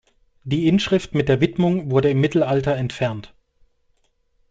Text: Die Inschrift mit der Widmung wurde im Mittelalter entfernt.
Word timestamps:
Die 0.45 0.67
Inschrift 0.67 1.13
mit 1.13 1.29
der 1.29 1.41
Widmung 1.41 1.91
wurde 1.91 2.09
im 2.09 2.19
Mittelalter 2.21 2.75
entfernt. 2.75 3.35